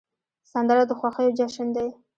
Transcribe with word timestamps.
سندره 0.51 0.83
د 0.87 0.91
خوښیو 0.99 1.35
جشن 1.37 1.67
دی 1.75 1.87